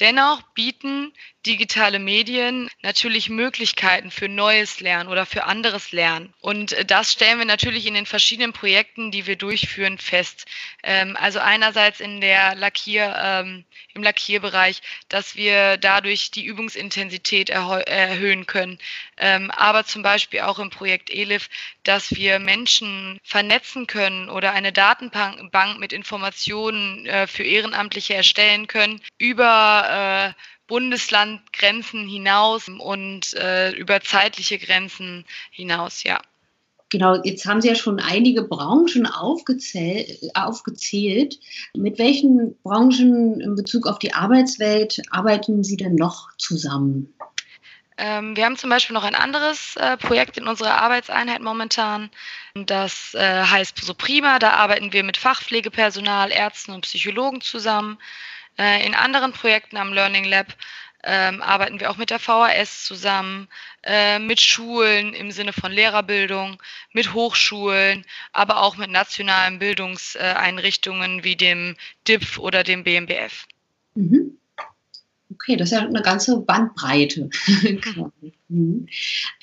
Dennoch 0.00 0.42
bieten 0.54 1.12
digitale 1.48 1.98
Medien 1.98 2.68
natürlich 2.82 3.30
Möglichkeiten 3.30 4.10
für 4.10 4.28
neues 4.28 4.80
Lernen 4.80 5.08
oder 5.08 5.26
für 5.26 5.44
anderes 5.44 5.92
Lernen. 5.92 6.32
Und 6.40 6.76
das 6.90 7.12
stellen 7.12 7.38
wir 7.38 7.46
natürlich 7.46 7.86
in 7.86 7.94
den 7.94 8.06
verschiedenen 8.06 8.52
Projekten, 8.52 9.10
die 9.10 9.26
wir 9.26 9.36
durchführen, 9.36 9.98
fest. 9.98 10.44
Ähm, 10.82 11.16
also 11.18 11.38
einerseits 11.40 12.00
in 12.00 12.20
der 12.20 12.54
Lackier, 12.54 13.16
ähm, 13.20 13.64
im 13.94 14.02
Lackierbereich, 14.02 14.82
dass 15.08 15.34
wir 15.34 15.78
dadurch 15.78 16.30
die 16.30 16.44
Übungsintensität 16.44 17.50
erhöhen 17.50 18.46
können. 18.46 18.78
Ähm, 19.16 19.50
aber 19.50 19.84
zum 19.84 20.02
Beispiel 20.02 20.40
auch 20.40 20.58
im 20.58 20.70
Projekt 20.70 21.10
ELIF, 21.10 21.48
dass 21.82 22.14
wir 22.14 22.38
Menschen 22.38 23.18
vernetzen 23.24 23.86
können 23.86 24.28
oder 24.28 24.52
eine 24.52 24.72
Datenbank 24.72 25.78
mit 25.78 25.92
Informationen 25.92 27.06
äh, 27.06 27.26
für 27.26 27.42
Ehrenamtliche 27.42 28.14
erstellen 28.14 28.66
können 28.66 29.00
über 29.18 30.34
äh, 30.36 30.57
Bundeslandgrenzen 30.68 32.06
hinaus 32.06 32.68
und 32.68 33.34
äh, 33.34 33.72
über 33.72 34.00
zeitliche 34.00 34.58
Grenzen 34.58 35.24
hinaus, 35.50 36.04
ja. 36.04 36.20
Genau, 36.90 37.22
jetzt 37.22 37.44
haben 37.44 37.60
Sie 37.60 37.68
ja 37.68 37.74
schon 37.74 38.00
einige 38.00 38.42
Branchen 38.42 39.06
aufgezählt, 39.06 40.30
aufgezählt. 40.34 41.38
Mit 41.74 41.98
welchen 41.98 42.56
Branchen 42.62 43.40
in 43.40 43.56
Bezug 43.56 43.86
auf 43.86 43.98
die 43.98 44.14
Arbeitswelt 44.14 45.02
arbeiten 45.10 45.64
Sie 45.64 45.76
denn 45.76 45.96
noch 45.96 46.28
zusammen? 46.38 47.12
Ähm, 47.98 48.36
wir 48.36 48.44
haben 48.44 48.56
zum 48.56 48.70
Beispiel 48.70 48.94
noch 48.94 49.04
ein 49.04 49.16
anderes 49.16 49.76
äh, 49.76 49.96
Projekt 49.98 50.38
in 50.38 50.46
unserer 50.46 50.80
Arbeitseinheit 50.80 51.42
momentan. 51.42 52.10
Das 52.54 53.12
äh, 53.14 53.42
heißt 53.42 53.84
so 53.84 53.92
prima. 53.92 54.38
Da 54.38 54.52
arbeiten 54.52 54.92
wir 54.92 55.02
mit 55.02 55.18
Fachpflegepersonal, 55.18 56.30
Ärzten 56.30 56.72
und 56.72 56.82
Psychologen 56.82 57.42
zusammen. 57.42 57.98
Äh, 58.58 58.84
in 58.86 58.94
anderen 58.94 59.32
Projekten 59.32 59.76
am 59.76 59.92
Learning 59.92 60.24
Lab 60.24 60.54
ähm, 61.04 61.42
arbeiten 61.42 61.78
wir 61.78 61.90
auch 61.90 61.96
mit 61.96 62.10
der 62.10 62.18
VHS 62.18 62.84
zusammen, 62.84 63.48
äh, 63.84 64.18
mit 64.18 64.40
Schulen 64.40 65.14
im 65.14 65.30
Sinne 65.30 65.52
von 65.52 65.70
Lehrerbildung, 65.70 66.60
mit 66.92 67.14
Hochschulen, 67.14 68.04
aber 68.32 68.62
auch 68.62 68.76
mit 68.76 68.90
nationalen 68.90 69.58
Bildungseinrichtungen 69.60 71.22
wie 71.22 71.36
dem 71.36 71.76
DIPF 72.08 72.38
oder 72.38 72.64
dem 72.64 72.82
BMBF. 72.82 73.46
Mhm. 73.94 74.37
Okay, 75.30 75.56
das 75.56 75.72
ist 75.72 75.78
ja 75.78 75.86
eine 75.86 76.02
ganze 76.02 76.40
Bandbreite. 76.40 77.30
Mhm. 78.50 78.86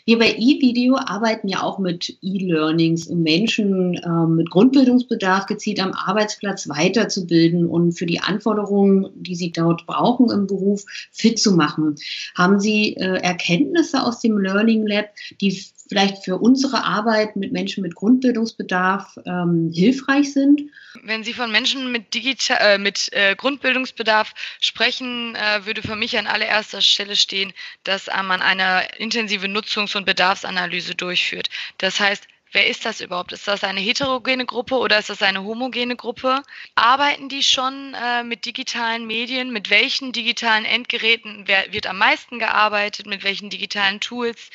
Wir 0.05 0.17
bei 0.17 0.33
eVideo 0.33 0.95
arbeiten 0.97 1.47
ja 1.47 1.61
auch 1.61 1.77
mit 1.77 2.17
E-Learnings, 2.23 3.05
um 3.05 3.21
Menschen 3.21 3.93
äh, 3.93 4.27
mit 4.27 4.49
Grundbildungsbedarf 4.49 5.45
gezielt 5.45 5.79
am 5.79 5.93
Arbeitsplatz 5.93 6.67
weiterzubilden 6.67 7.67
und 7.67 7.91
für 7.91 8.07
die 8.07 8.19
Anforderungen, 8.19 9.09
die 9.15 9.35
sie 9.35 9.51
dort 9.51 9.85
brauchen 9.85 10.31
im 10.31 10.47
Beruf, 10.47 10.85
fit 11.11 11.37
zu 11.37 11.55
machen. 11.55 11.95
Haben 12.35 12.59
Sie 12.59 12.95
äh, 12.95 13.21
Erkenntnisse 13.21 14.01
aus 14.01 14.21
dem 14.21 14.39
Learning 14.39 14.87
Lab, 14.87 15.09
die 15.39 15.51
vielleicht 15.87 16.23
für 16.23 16.37
unsere 16.37 16.83
Arbeit 16.83 17.35
mit 17.35 17.51
Menschen 17.51 17.81
mit 17.81 17.95
Grundbildungsbedarf 17.95 19.17
ähm, 19.25 19.71
hilfreich 19.73 20.33
sind? 20.33 20.63
Wenn 21.03 21.23
Sie 21.23 21.33
von 21.33 21.51
Menschen 21.51 21.91
mit, 21.91 22.13
Digital, 22.13 22.57
äh, 22.61 22.77
mit 22.77 23.09
äh, 23.13 23.35
Grundbildungsbedarf 23.35 24.33
sprechen, 24.61 25.35
äh, 25.35 25.65
würde 25.65 25.81
für 25.81 25.95
mich 25.95 26.17
an 26.17 26.27
allererster 26.27 26.81
Stelle 26.81 27.15
stehen, 27.15 27.53
dass 27.83 28.07
äh, 28.07 28.23
man 28.23 28.41
eine 28.41 28.87
intensive 28.97 29.47
Nutzungs- 29.47 29.95
und 29.95 30.05
Bedarfsanalyse 30.05 30.95
durchführt. 30.95 31.49
Das 31.77 31.99
heißt, 31.99 32.27
Wer 32.55 32.67
ist 32.67 32.85
das 32.85 33.01
überhaupt? 33.01 33.33
Ist 33.33 33.49
das 33.49 33.65
eine 33.65 33.81
heterogene 33.81 34.45
Gruppe 34.45 34.75
oder 34.75 34.97
ist 34.97 35.09
das 35.09 35.21
eine 35.21 35.43
homogene 35.43 35.97
Gruppe? 35.97 36.41
Arbeiten 36.75 37.27
die 37.27 37.43
schon 37.43 37.93
äh, 37.93 38.23
mit 38.23 38.45
digitalen 38.45 39.05
Medien? 39.05 39.51
Mit 39.51 39.69
welchen 39.69 40.13
digitalen 40.13 40.63
Endgeräten 40.63 41.49
wird 41.49 41.85
am 41.85 41.97
meisten 41.97 42.39
gearbeitet? 42.39 43.07
Mit 43.07 43.25
welchen 43.25 43.49
digitalen 43.49 43.99
Tools? 43.99 44.51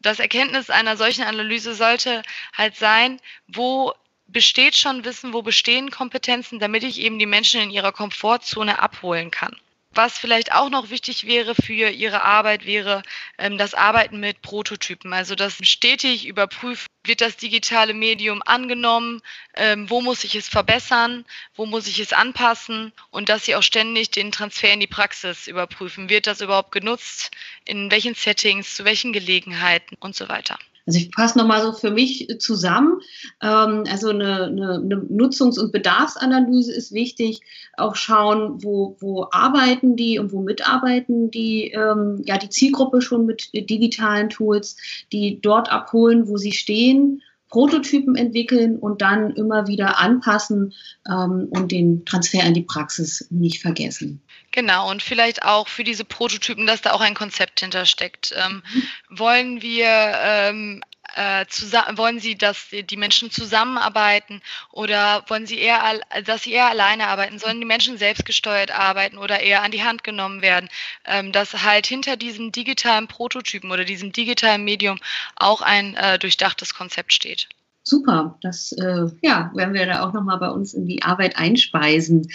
Das 0.00 0.20
Erkenntnis 0.20 0.70
einer 0.70 0.96
solchen 0.96 1.24
Analyse 1.24 1.74
sollte 1.74 2.22
halt 2.52 2.76
sein, 2.76 3.20
wo 3.46 3.94
besteht 4.26 4.76
schon 4.76 5.04
Wissen, 5.04 5.32
wo 5.32 5.42
bestehen 5.42 5.90
Kompetenzen, 5.90 6.58
damit 6.58 6.84
ich 6.84 7.00
eben 7.00 7.18
die 7.18 7.26
Menschen 7.26 7.60
in 7.60 7.70
ihrer 7.70 7.92
Komfortzone 7.92 8.78
abholen 8.78 9.30
kann. 9.30 9.56
Was 9.92 10.18
vielleicht 10.18 10.52
auch 10.52 10.68
noch 10.70 10.90
wichtig 10.90 11.26
wäre 11.26 11.54
für 11.54 11.88
Ihre 11.88 12.22
Arbeit, 12.22 12.66
wäre 12.66 13.02
ähm, 13.38 13.58
das 13.58 13.74
Arbeiten 13.74 14.20
mit 14.20 14.42
Prototypen. 14.42 15.12
Also 15.12 15.34
das 15.34 15.56
stetig 15.62 16.26
überprüfen, 16.26 16.86
wird 17.04 17.20
das 17.20 17.36
digitale 17.36 17.94
Medium 17.94 18.42
angenommen, 18.44 19.22
ähm, 19.54 19.88
wo 19.90 20.00
muss 20.00 20.24
ich 20.24 20.34
es 20.34 20.48
verbessern, 20.48 21.24
wo 21.54 21.66
muss 21.66 21.86
ich 21.86 21.98
es 22.00 22.12
anpassen 22.12 22.92
und 23.10 23.28
dass 23.28 23.46
Sie 23.46 23.56
auch 23.56 23.62
ständig 23.62 24.10
den 24.10 24.30
Transfer 24.30 24.72
in 24.72 24.80
die 24.80 24.86
Praxis 24.86 25.46
überprüfen. 25.46 26.10
Wird 26.10 26.26
das 26.26 26.42
überhaupt 26.42 26.72
genutzt, 26.72 27.30
in 27.64 27.90
welchen 27.90 28.14
Settings, 28.14 28.76
zu 28.76 28.84
welchen 28.84 29.12
Gelegenheiten 29.12 29.96
und 30.00 30.14
so 30.14 30.28
weiter. 30.28 30.58
Also 30.88 31.00
ich 31.00 31.10
fasse 31.14 31.36
nochmal 31.36 31.60
so 31.60 31.72
für 31.74 31.90
mich 31.90 32.34
zusammen. 32.38 33.02
Ähm, 33.42 33.84
also 33.90 34.08
eine, 34.08 34.44
eine, 34.44 34.74
eine 34.76 34.96
Nutzungs- 34.96 35.60
und 35.60 35.70
Bedarfsanalyse 35.70 36.72
ist 36.72 36.92
wichtig. 36.92 37.42
Auch 37.76 37.94
schauen, 37.94 38.64
wo, 38.64 38.96
wo 38.98 39.26
arbeiten 39.30 39.96
die 39.96 40.18
und 40.18 40.32
wo 40.32 40.40
mitarbeiten 40.40 41.30
die, 41.30 41.72
ähm, 41.72 42.22
ja, 42.24 42.38
die 42.38 42.48
Zielgruppe 42.48 43.02
schon 43.02 43.26
mit 43.26 43.50
digitalen 43.52 44.30
Tools, 44.30 44.78
die 45.12 45.42
dort 45.42 45.70
abholen, 45.70 46.26
wo 46.26 46.38
sie 46.38 46.52
stehen 46.52 47.22
Prototypen 47.48 48.14
entwickeln 48.14 48.78
und 48.78 49.00
dann 49.00 49.30
immer 49.30 49.66
wieder 49.66 49.98
anpassen 49.98 50.74
ähm, 51.08 51.48
und 51.50 51.72
den 51.72 52.04
Transfer 52.04 52.44
in 52.44 52.54
die 52.54 52.62
Praxis 52.62 53.26
nicht 53.30 53.62
vergessen. 53.62 54.22
Genau, 54.50 54.90
und 54.90 55.02
vielleicht 55.02 55.42
auch 55.44 55.68
für 55.68 55.84
diese 55.84 56.04
Prototypen, 56.04 56.66
dass 56.66 56.82
da 56.82 56.92
auch 56.92 57.00
ein 57.00 57.14
Konzept 57.14 57.60
hintersteckt. 57.60 58.34
Ähm, 58.36 58.62
mhm. 58.74 58.82
Wollen 59.18 59.62
wir 59.62 59.86
ähm, 59.86 60.82
äh, 61.14 61.44
wollen 61.96 62.20
Sie, 62.20 62.36
dass 62.36 62.68
die 62.70 62.96
Menschen 62.96 63.30
zusammenarbeiten 63.30 64.42
oder 64.72 65.24
wollen 65.28 65.46
Sie 65.46 65.58
eher, 65.58 66.00
dass 66.24 66.42
sie 66.42 66.52
eher 66.52 66.68
alleine 66.68 67.08
arbeiten? 67.08 67.38
Sollen 67.38 67.60
die 67.60 67.66
Menschen 67.66 67.98
selbstgesteuert 67.98 68.70
arbeiten 68.70 69.18
oder 69.18 69.40
eher 69.40 69.62
an 69.62 69.70
die 69.70 69.84
Hand 69.84 70.04
genommen 70.04 70.42
werden? 70.42 70.68
Ähm, 71.04 71.32
dass 71.32 71.62
halt 71.62 71.86
hinter 71.86 72.16
diesem 72.16 72.52
digitalen 72.52 73.08
Prototypen 73.08 73.70
oder 73.70 73.84
diesem 73.84 74.12
digitalen 74.12 74.64
Medium 74.64 75.00
auch 75.36 75.60
ein 75.62 75.94
äh, 75.96 76.18
durchdachtes 76.18 76.74
Konzept 76.74 77.12
steht. 77.12 77.48
Super, 77.88 78.36
das 78.42 78.72
äh, 78.72 79.06
ja, 79.22 79.50
werden 79.54 79.72
wir 79.72 79.86
da 79.86 80.06
auch 80.06 80.12
nochmal 80.12 80.38
bei 80.38 80.50
uns 80.50 80.74
in 80.74 80.84
die 80.84 81.02
Arbeit 81.02 81.38
einspeisen. 81.38 82.28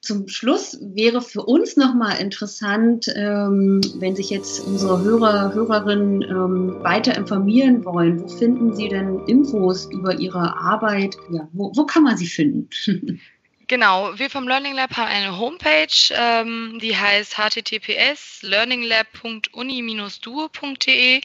Zum 0.00 0.26
Schluss 0.26 0.76
wäre 0.82 1.22
für 1.22 1.42
uns 1.42 1.76
nochmal 1.76 2.20
interessant, 2.20 3.06
ähm, 3.14 3.80
wenn 4.00 4.16
sich 4.16 4.30
jetzt 4.30 4.66
unsere 4.66 5.00
Hörer, 5.00 5.54
Hörerinnen 5.54 6.22
ähm, 6.22 6.82
weiter 6.82 7.16
informieren 7.16 7.84
wollen, 7.84 8.20
wo 8.20 8.26
finden 8.26 8.74
sie 8.74 8.88
denn 8.88 9.20
Infos 9.28 9.88
über 9.92 10.18
ihre 10.18 10.56
Arbeit? 10.58 11.16
Ja, 11.30 11.46
wo, 11.52 11.70
wo 11.76 11.86
kann 11.86 12.02
man 12.02 12.16
sie 12.16 12.26
finden? 12.26 12.68
Genau, 13.68 14.16
wir 14.16 14.30
vom 14.30 14.46
Learning 14.46 14.74
Lab 14.74 14.96
haben 14.96 15.08
eine 15.08 15.38
Homepage, 15.38 15.88
ähm, 16.12 16.78
die 16.80 16.96
heißt 16.96 17.36
https 17.36 18.42
learninglab.uni-duo.de. 18.42 21.20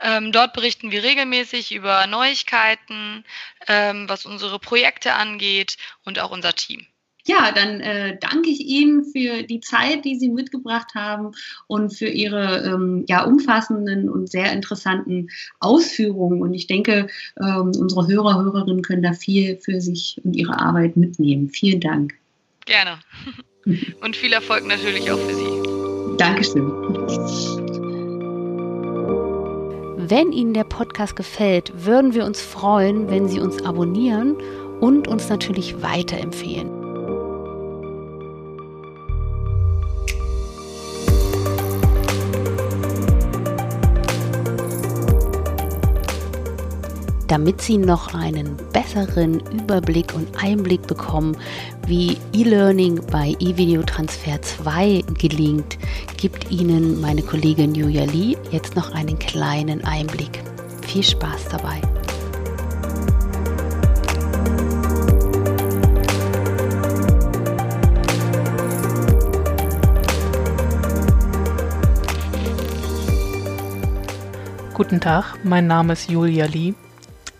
Ähm, 0.00 0.32
dort 0.32 0.54
berichten 0.54 0.90
wir 0.90 1.04
regelmäßig 1.04 1.70
über 1.72 2.08
Neuigkeiten, 2.08 3.24
ähm, 3.68 4.08
was 4.08 4.26
unsere 4.26 4.58
Projekte 4.58 5.14
angeht 5.14 5.76
und 6.04 6.18
auch 6.18 6.32
unser 6.32 6.54
Team. 6.54 6.84
Ja, 7.26 7.52
dann 7.52 7.80
äh, 7.80 8.18
danke 8.20 8.50
ich 8.50 8.60
Ihnen 8.60 9.04
für 9.04 9.44
die 9.44 9.60
Zeit, 9.60 10.04
die 10.04 10.18
Sie 10.18 10.28
mitgebracht 10.28 10.94
haben 10.94 11.32
und 11.66 11.94
für 11.94 12.08
Ihre 12.08 12.64
ähm, 12.66 13.04
ja, 13.08 13.24
umfassenden 13.24 14.10
und 14.10 14.30
sehr 14.30 14.52
interessanten 14.52 15.28
Ausführungen. 15.58 16.42
Und 16.42 16.52
ich 16.52 16.66
denke, 16.66 17.06
ähm, 17.40 17.72
unsere 17.78 18.06
Hörer, 18.08 18.42
Hörerinnen 18.42 18.82
können 18.82 19.02
da 19.02 19.14
viel 19.14 19.56
für 19.56 19.80
sich 19.80 20.20
und 20.22 20.36
ihre 20.36 20.60
Arbeit 20.60 20.98
mitnehmen. 20.98 21.48
Vielen 21.48 21.80
Dank. 21.80 22.14
Gerne. 22.66 22.98
Und 24.02 24.14
viel 24.14 24.34
Erfolg 24.34 24.66
natürlich 24.66 25.10
auch 25.10 25.18
für 25.18 25.34
Sie. 25.34 26.16
Dankeschön. 26.18 26.70
Wenn 29.96 30.32
Ihnen 30.32 30.52
der 30.52 30.64
Podcast 30.64 31.16
gefällt, 31.16 31.72
würden 31.74 32.12
wir 32.12 32.26
uns 32.26 32.42
freuen, 32.42 33.08
wenn 33.08 33.26
Sie 33.26 33.40
uns 33.40 33.64
abonnieren 33.64 34.36
und 34.80 35.08
uns 35.08 35.30
natürlich 35.30 35.80
weiterempfehlen. 35.80 36.83
Damit 47.34 47.60
Sie 47.60 47.78
noch 47.78 48.14
einen 48.14 48.56
besseren 48.72 49.40
Überblick 49.50 50.14
und 50.14 50.40
Einblick 50.40 50.86
bekommen, 50.86 51.36
wie 51.84 52.16
E-Learning 52.32 53.00
bei 53.10 53.34
eVideo 53.40 53.82
Transfer 53.82 54.40
2 54.40 55.02
gelingt, 55.18 55.76
gibt 56.16 56.52
Ihnen 56.52 57.00
meine 57.00 57.22
Kollegin 57.22 57.74
Julia 57.74 58.04
Lee 58.04 58.36
jetzt 58.52 58.76
noch 58.76 58.94
einen 58.94 59.18
kleinen 59.18 59.84
Einblick. 59.84 60.44
Viel 60.86 61.02
Spaß 61.02 61.48
dabei! 61.50 61.80
Guten 74.72 75.00
Tag, 75.00 75.36
mein 75.42 75.66
Name 75.66 75.94
ist 75.94 76.08
Julia 76.08 76.46
Lee 76.46 76.74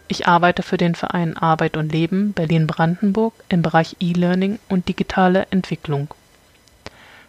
ich 0.09 0.27
arbeite 0.27 0.63
für 0.63 0.77
den 0.77 0.95
Verein 0.95 1.37
Arbeit 1.37 1.77
und 1.77 1.93
Leben 1.93 2.33
Berlin-Brandenburg 2.33 3.33
im 3.49 3.63
Bereich 3.63 3.97
E-Learning 4.01 4.59
und 4.69 4.89
digitale 4.89 5.47
Entwicklung. 5.51 6.09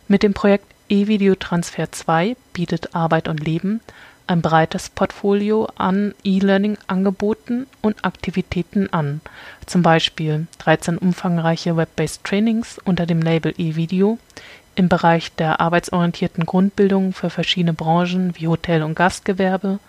Mit 0.08 0.24
dem 0.24 0.34
Projekt 0.34 0.66
E-Video 0.90 1.36
Transfer 1.36 1.92
2 1.92 2.36
bietet 2.54 2.94
Arbeit 2.94 3.28
und 3.28 3.44
Leben 3.44 3.82
ein 4.28 4.42
breites 4.42 4.90
Portfolio 4.90 5.68
an 5.76 6.14
E-Learning-Angeboten 6.24 7.68
und 7.82 8.04
Aktivitäten 8.04 8.92
an, 8.92 9.22
zum 9.66 9.82
Beispiel 9.82 10.48
13 10.60 10.98
umfangreiche 10.98 11.78
Web-based 11.78 12.24
Trainings 12.24 12.80
unter 12.84 13.06
dem 13.06 13.22
Label 13.22 13.54
E-Video 13.58 14.18
im 14.76 14.90
Bereich 14.90 15.34
der 15.36 15.62
arbeitsorientierten 15.62 16.46
Grundbildung 16.46 17.14
für 17.14 17.30
verschiedene 17.30 17.74
Branchen 17.74 18.36
wie 18.36 18.48
Hotel 18.48 18.84
und 18.84 18.96
Gastgewerbe, 18.96 19.80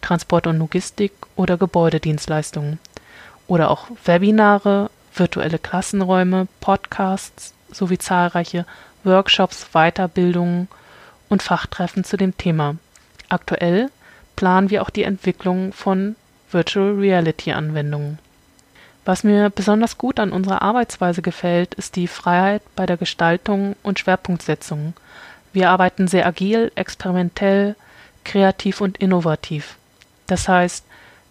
Transport 0.00 0.46
und 0.46 0.58
Logistik 0.58 1.12
oder 1.36 1.56
Gebäudedienstleistungen 1.56 2.78
oder 3.46 3.70
auch 3.70 3.86
Webinare, 4.04 4.90
virtuelle 5.14 5.58
Klassenräume, 5.58 6.48
Podcasts 6.60 7.54
sowie 7.70 7.98
zahlreiche 7.98 8.66
Workshops, 9.04 9.68
Weiterbildungen 9.72 10.68
und 11.28 11.42
Fachtreffen 11.42 12.04
zu 12.04 12.16
dem 12.16 12.36
Thema. 12.36 12.76
Aktuell 13.28 13.90
planen 14.34 14.70
wir 14.70 14.82
auch 14.82 14.90
die 14.90 15.04
Entwicklung 15.04 15.72
von 15.72 16.16
Virtual 16.50 16.94
Reality 16.94 17.52
Anwendungen. 17.52 18.18
Was 19.04 19.22
mir 19.22 19.50
besonders 19.50 19.98
gut 19.98 20.18
an 20.18 20.32
unserer 20.32 20.62
Arbeitsweise 20.62 21.22
gefällt, 21.22 21.74
ist 21.74 21.94
die 21.96 22.08
Freiheit 22.08 22.62
bei 22.74 22.86
der 22.86 22.96
Gestaltung 22.96 23.76
und 23.82 24.00
Schwerpunktsetzung. 24.00 24.94
Wir 25.52 25.70
arbeiten 25.70 26.08
sehr 26.08 26.26
agil, 26.26 26.72
experimentell, 26.74 27.76
kreativ 28.24 28.80
und 28.80 28.98
innovativ. 28.98 29.76
Das 30.26 30.48
heißt, 30.48 30.84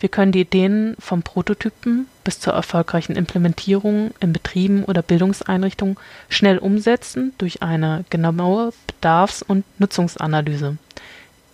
wir 0.05 0.09
können 0.09 0.31
die 0.31 0.41
Ideen 0.41 0.95
vom 0.99 1.23
Prototypen 1.23 2.05
bis 2.23 2.39
zur 2.39 2.53
erfolgreichen 2.53 3.15
Implementierung 3.15 4.11
in 4.19 4.33
Betrieben 4.33 4.83
oder 4.83 5.01
Bildungseinrichtungen 5.01 5.97
schnell 6.29 6.59
umsetzen 6.59 7.33
durch 7.39 7.63
eine 7.63 8.05
genaue 8.11 8.71
Bedarfs- 8.85 9.41
und 9.41 9.65
Nutzungsanalyse, 9.79 10.77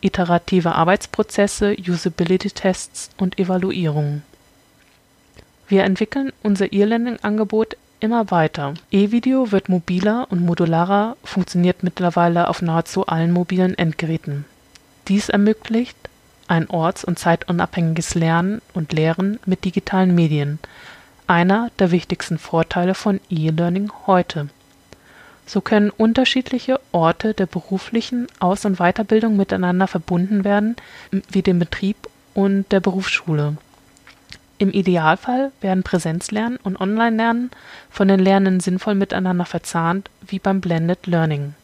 iterative 0.02 0.76
Arbeitsprozesse, 0.76 1.78
Usability-Tests 1.80 3.12
und 3.16 3.40
Evaluierungen. 3.40 4.24
Wir 5.70 5.86
entwickeln 5.86 6.34
unser 6.44 6.74
E-Learning-Angebot 6.74 7.78
immer 8.02 8.32
weiter. 8.32 8.74
E-Video 8.92 9.54
wird 9.54 9.70
mobiler 9.70 10.28
und 10.30 10.46
modularer, 10.46 11.16
funktioniert 11.24 11.84
mittlerweile 11.84 12.50
auf 12.50 12.62
nahezu 12.62 13.08
allen 13.08 13.32
mobilen 13.32 13.78
Endgeräten. 13.78 14.44
Dies 15.08 15.30
ermöglicht 15.30 16.01
ein 16.52 16.70
orts- 16.70 17.06
und 17.06 17.18
zeitunabhängiges 17.18 18.14
Lernen 18.14 18.62
und 18.74 18.92
Lehren 18.92 19.40
mit 19.46 19.64
digitalen 19.64 20.14
Medien, 20.14 20.60
einer 21.26 21.72
der 21.80 21.92
wichtigsten 21.92 22.38
Vorteile 22.38 22.94
von 22.94 23.22
E-Learning 23.30 23.90
heute. 24.06 24.50
So 25.46 25.62
können 25.62 25.92
unterschiedliche 25.92 26.82
Orte 26.92 27.34
der 27.34 27.46
beruflichen 27.46 28.28
Aus- 28.40 28.66
und 28.66 28.80
Weiterbildung 28.80 29.38
miteinander 29.38 29.88
verbunden 29.88 30.44
werden, 30.44 30.76
wie 31.30 31.42
dem 31.42 31.58
Betrieb 31.58 31.96
und 32.34 32.70
der 32.74 32.82
Berufsschule. 32.82 33.56
Im 34.58 34.72
Idealfall 34.72 35.54
werden 35.62 35.84
Präsenzlernen 35.84 36.60
und 36.64 36.80
Online-Lernen 36.82 37.50
von 37.90 38.10
den 38.10 38.20
Lernenden 38.20 38.60
sinnvoll 38.60 38.96
miteinander 38.96 39.46
verzahnt, 39.46 40.10
wie 40.28 40.40
beim 40.40 40.60
Blended 40.60 41.08
Learning 41.08 41.56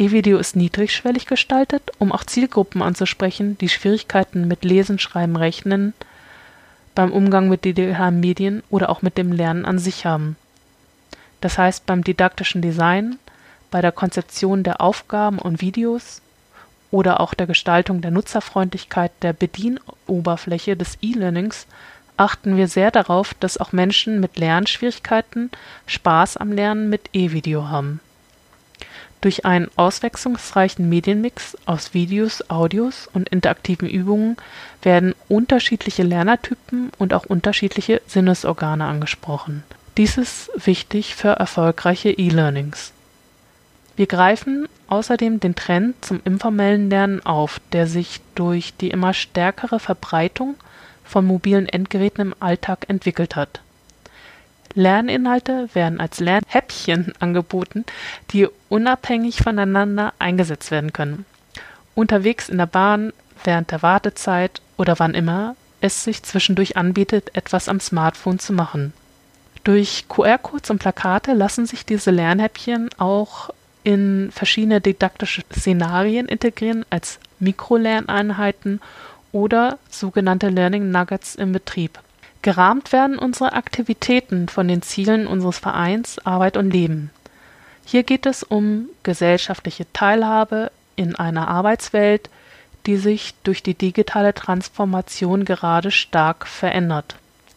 E-Video 0.00 0.38
ist 0.38 0.56
niedrigschwellig 0.56 1.26
gestaltet, 1.26 1.82
um 1.98 2.10
auch 2.10 2.24
Zielgruppen 2.24 2.80
anzusprechen, 2.80 3.58
die 3.58 3.68
Schwierigkeiten 3.68 4.48
mit 4.48 4.64
Lesen, 4.64 4.98
Schreiben, 4.98 5.36
Rechnen 5.36 5.92
beim 6.94 7.12
Umgang 7.12 7.50
mit 7.50 7.66
digitalen 7.66 8.18
Medien 8.18 8.62
oder 8.70 8.88
auch 8.88 9.02
mit 9.02 9.18
dem 9.18 9.30
Lernen 9.30 9.66
an 9.66 9.78
sich 9.78 10.06
haben. 10.06 10.36
Das 11.42 11.58
heißt 11.58 11.84
beim 11.84 12.02
didaktischen 12.02 12.62
Design, 12.62 13.18
bei 13.70 13.82
der 13.82 13.92
Konzeption 13.92 14.62
der 14.62 14.80
Aufgaben 14.80 15.38
und 15.38 15.60
Videos 15.60 16.22
oder 16.90 17.20
auch 17.20 17.34
der 17.34 17.46
Gestaltung 17.46 18.00
der 18.00 18.10
Nutzerfreundlichkeit 18.10 19.12
der 19.20 19.34
Bedienoberfläche 19.34 20.78
des 20.78 20.96
E-Learnings 21.02 21.66
achten 22.16 22.56
wir 22.56 22.68
sehr 22.68 22.90
darauf, 22.90 23.34
dass 23.34 23.58
auch 23.58 23.72
Menschen 23.72 24.18
mit 24.18 24.38
Lernschwierigkeiten 24.38 25.50
Spaß 25.84 26.38
am 26.38 26.52
Lernen 26.52 26.88
mit 26.88 27.10
E-Video 27.12 27.68
haben 27.68 28.00
durch 29.20 29.44
einen 29.44 29.70
auswechslungsreichen 29.76 30.88
Medienmix 30.88 31.56
aus 31.66 31.94
Videos, 31.94 32.48
Audios 32.48 33.08
und 33.12 33.28
interaktiven 33.28 33.88
Übungen 33.88 34.36
werden 34.82 35.14
unterschiedliche 35.28 36.02
Lernertypen 36.02 36.90
und 36.98 37.12
auch 37.12 37.26
unterschiedliche 37.26 38.00
Sinnesorgane 38.06 38.84
angesprochen. 38.84 39.62
Dies 39.96 40.16
ist 40.16 40.50
wichtig 40.54 41.14
für 41.14 41.28
erfolgreiche 41.28 42.10
E-Learnings. 42.10 42.92
Wir 43.96 44.06
greifen 44.06 44.66
außerdem 44.88 45.40
den 45.40 45.54
Trend 45.54 46.02
zum 46.04 46.20
informellen 46.24 46.88
Lernen 46.88 47.24
auf, 47.26 47.60
der 47.72 47.86
sich 47.86 48.20
durch 48.34 48.74
die 48.74 48.88
immer 48.88 49.12
stärkere 49.12 49.78
Verbreitung 49.78 50.54
von 51.04 51.26
mobilen 51.26 51.68
Endgeräten 51.68 52.22
im 52.22 52.34
Alltag 52.40 52.86
entwickelt 52.88 53.36
hat 53.36 53.60
Lerninhalte 54.74 55.68
werden 55.74 56.00
als 56.00 56.20
Lernhäppchen 56.20 57.12
angeboten, 57.18 57.84
die 58.30 58.48
unabhängig 58.68 59.42
voneinander 59.42 60.12
eingesetzt 60.18 60.70
werden 60.70 60.92
können. 60.92 61.24
Unterwegs 61.94 62.48
in 62.48 62.58
der 62.58 62.66
Bahn, 62.66 63.12
während 63.44 63.70
der 63.70 63.82
Wartezeit 63.82 64.60
oder 64.76 64.98
wann 64.98 65.14
immer 65.14 65.56
es 65.80 66.04
sich 66.04 66.22
zwischendurch 66.22 66.76
anbietet, 66.76 67.34
etwas 67.34 67.68
am 67.68 67.80
Smartphone 67.80 68.38
zu 68.38 68.52
machen. 68.52 68.92
Durch 69.64 70.06
QR-Codes 70.08 70.70
und 70.70 70.78
Plakate 70.78 71.32
lassen 71.32 71.66
sich 71.66 71.84
diese 71.84 72.10
Lernhäppchen 72.10 72.90
auch 72.98 73.50
in 73.82 74.30
verschiedene 74.32 74.80
didaktische 74.80 75.42
Szenarien 75.52 76.26
integrieren 76.26 76.84
als 76.90 77.18
Mikrolerneinheiten 77.38 78.80
oder 79.32 79.78
sogenannte 79.88 80.48
Learning 80.48 80.90
Nuggets 80.90 81.34
im 81.34 81.52
Betrieb. 81.52 81.98
Gerahmt 82.42 82.92
werden 82.92 83.18
unsere 83.18 83.52
Aktivitäten 83.52 84.48
von 84.48 84.66
den 84.66 84.82
Zielen 84.82 85.26
unseres 85.26 85.58
Vereins 85.58 86.18
Arbeit 86.24 86.56
und 86.56 86.70
Leben. 86.70 87.10
Hier 87.84 88.02
geht 88.02 88.24
es 88.24 88.42
um 88.42 88.88
gesellschaftliche 89.02 89.84
Teilhabe 89.92 90.70
in 90.96 91.16
einer 91.16 91.48
Arbeitswelt, 91.48 92.30
die 92.86 92.96
sich 92.96 93.34
durch 93.44 93.62
die 93.62 93.74
digitale 93.74 94.32
Transformation 94.32 95.44
gerade 95.44 95.90
stark 95.90 96.46
verändert. 96.46 97.16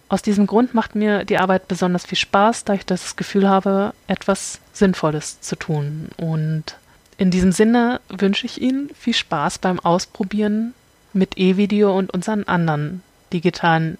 Aus 0.09 0.21
diesem 0.21 0.47
Grund 0.47 0.73
macht 0.73 0.95
mir 0.95 1.23
die 1.23 1.37
Arbeit 1.37 1.67
besonders 1.67 2.05
viel 2.05 2.17
Spaß, 2.17 2.65
da 2.65 2.73
ich 2.73 2.85
das 2.85 3.15
Gefühl 3.15 3.47
habe, 3.47 3.93
etwas 4.07 4.59
Sinnvolles 4.73 5.39
zu 5.41 5.55
tun. 5.55 6.09
Und 6.17 6.75
in 7.17 7.31
diesem 7.31 7.51
Sinne 7.51 8.01
wünsche 8.09 8.45
ich 8.45 8.61
Ihnen 8.61 8.89
viel 8.99 9.13
Spaß 9.13 9.59
beim 9.59 9.79
Ausprobieren 9.79 10.73
mit 11.13 11.37
E-Video 11.37 11.97
und 11.97 12.13
unseren 12.13 12.43
anderen 12.43 13.01
digitalen 13.31 13.97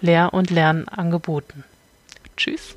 Lehr- 0.00 0.32
und 0.32 0.50
Lernangeboten. 0.50 1.64
Tschüss. 2.36 2.76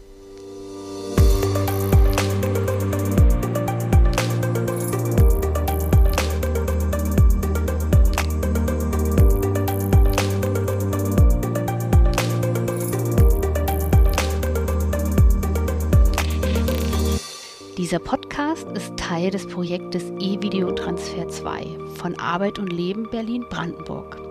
Dieser 17.78 18.00
Podcast 18.00 18.68
ist 18.74 18.96
Teil 18.98 19.32
des 19.32 19.46
Projektes 19.46 20.12
E-Video 20.20 20.72
Transfer 20.72 21.28
2 21.28 21.78
von 21.96 22.18
Arbeit 22.18 22.58
und 22.58 22.72
Leben 22.72 23.10
Berlin-Brandenburg. 23.10 24.31